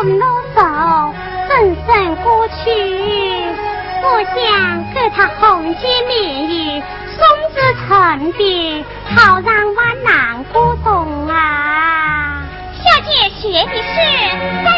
[0.00, 0.60] 臣，长风怒手，
[1.48, 2.54] 人身过去。
[4.02, 4.38] 我想
[4.94, 7.20] 给他红巾棉衣，送
[7.52, 12.42] 子成的，好让万难过冬啊！
[12.82, 13.94] 小姐，学的是，
[14.64, 14.68] 在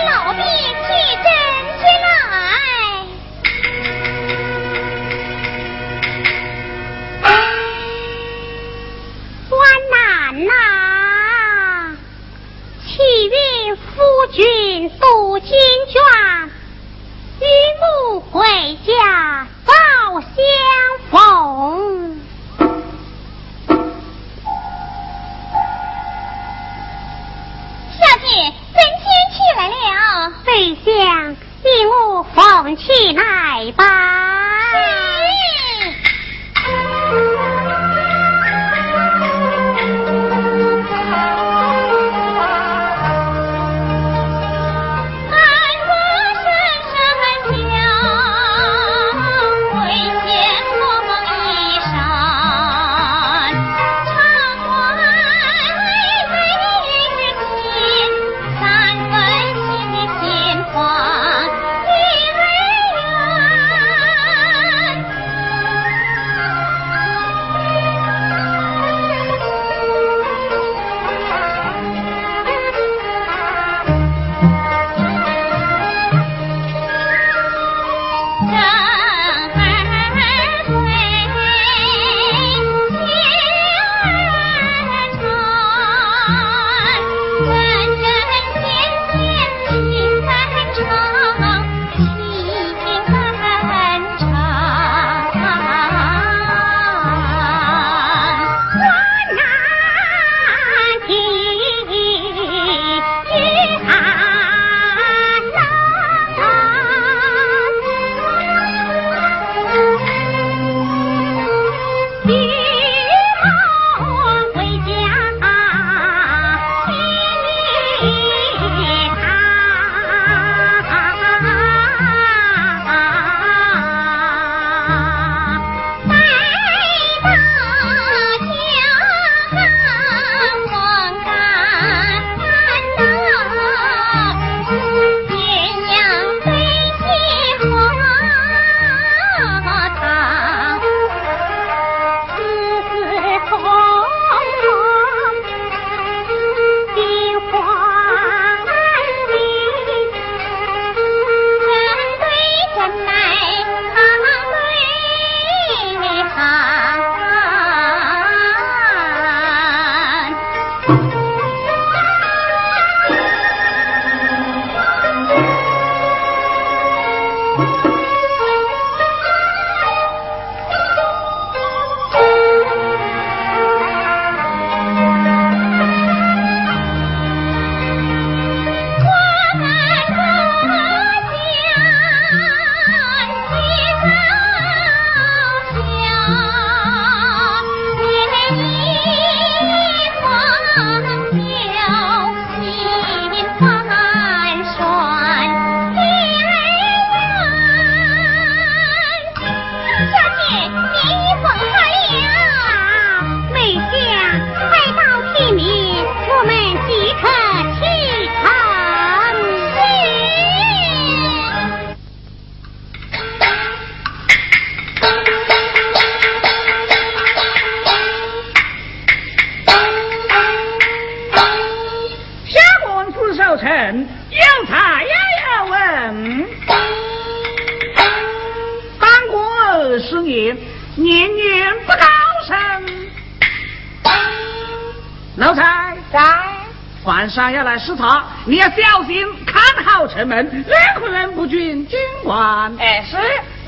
[237.30, 242.76] 上要来视察，你要小心看好城门，任何人不准进关。
[242.78, 243.16] 哎，是。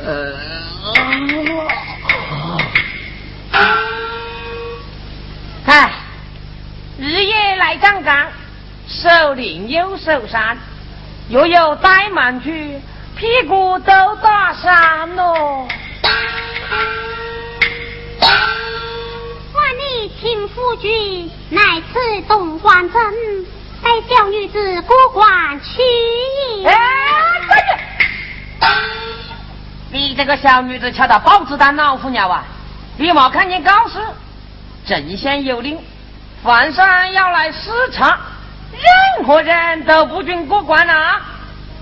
[0.04, 0.32] 呃。
[5.66, 5.90] 哎，
[6.98, 8.26] 日夜来站岗，
[8.86, 10.58] 守灵又手山，
[11.28, 12.78] 又有怠慢去，
[13.16, 15.66] 屁股都打伤喽。
[20.24, 21.60] 万里秦夫君，乃
[21.92, 23.02] 此东关镇。
[23.82, 25.82] 带小女子过关去
[26.62, 26.68] 也。
[26.68, 26.76] 哎，
[29.92, 32.42] 你这个小女子敲到豹子胆老虎鸟啊！
[32.96, 33.98] 你没看见告示？
[34.86, 35.78] 镇县有令，
[36.42, 38.18] 凡山要来视察，
[38.72, 41.20] 任何人都不准过关啊！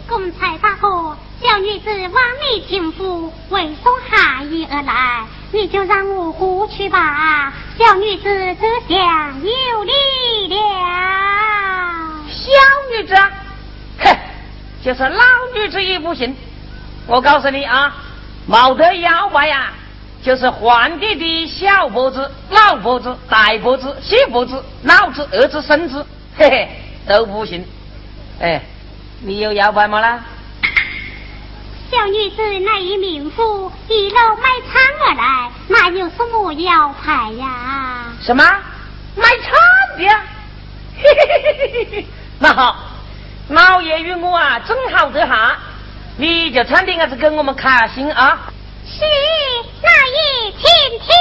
[0.09, 7.53] 公差大哥，小女子望你情妇为送寒衣而来，你就让我过去吧。
[7.77, 10.57] 小女子这厢有礼了。
[12.29, 12.51] 小
[12.93, 13.15] 女子，
[13.99, 14.17] 哼，
[14.85, 15.21] 就是老
[15.55, 16.35] 女子也不行。
[17.09, 17.93] 我告诉你啊，
[18.47, 19.73] 没得妖怪呀，
[20.23, 26.07] 就是皇帝的小脖子、老脖子、大脖子、细脖子、老子、儿子、孙子，
[26.37, 26.69] 嘿嘿，
[27.09, 27.67] 都不行。
[28.41, 28.63] 哎，
[29.21, 30.21] 你有妖怪吗啦？
[31.93, 38.07] 小女子乃一民妇，一路卖唱而来，哪有什么要牌呀？
[38.23, 38.43] 什么？
[39.15, 39.53] 卖唱
[39.99, 40.05] 的？
[40.97, 42.07] 嘿嘿嘿嘿嘿嘿。
[42.41, 42.79] 那好，
[43.51, 45.59] 老爷与我啊，正好得哈。
[46.17, 48.39] 你就唱点伢子给我们开心啊！
[48.87, 49.05] 是，
[49.83, 50.63] 那也请
[50.99, 51.13] 听。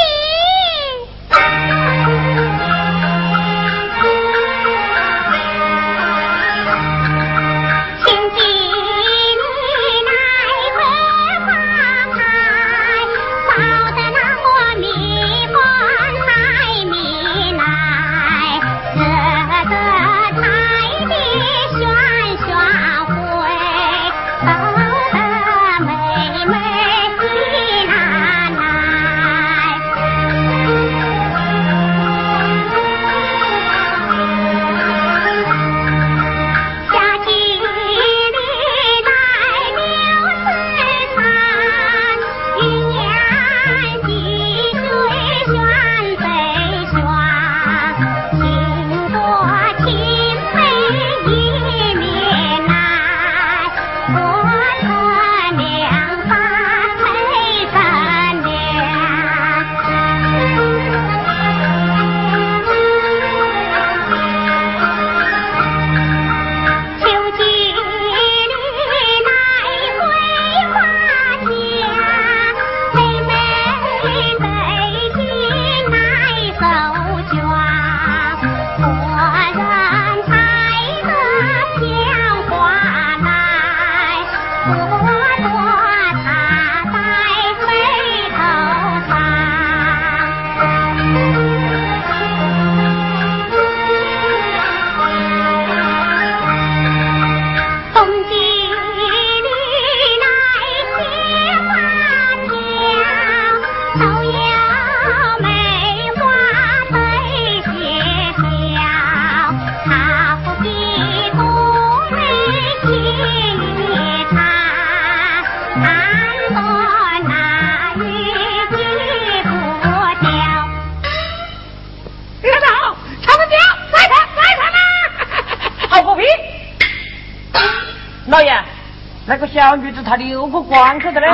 [129.26, 131.28] 那个小女子她留过关口的嘞，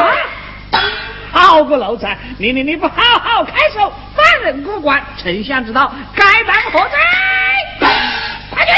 [1.31, 2.17] 好个奴才！
[2.37, 6.97] 你你你不好好看守，放人过关，丞相知道该当何罪？
[8.49, 8.71] 快去！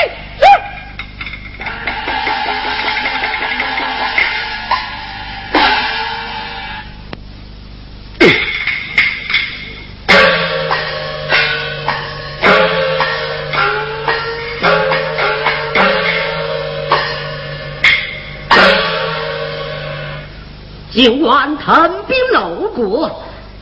[21.02, 23.10] 今晚腾兵路过，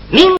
[0.09, 0.27] 明。